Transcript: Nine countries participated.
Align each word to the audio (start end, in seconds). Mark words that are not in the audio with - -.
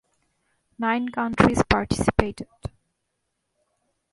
Nine 0.79 1.09
countries 1.09 1.61
participated. 1.69 2.47